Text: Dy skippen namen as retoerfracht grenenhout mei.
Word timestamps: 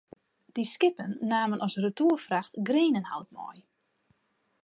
Dy 0.55 0.63
skippen 0.73 1.11
namen 1.31 1.63
as 1.65 1.75
retoerfracht 1.85 2.53
grenenhout 2.67 3.29
mei. 3.35 3.57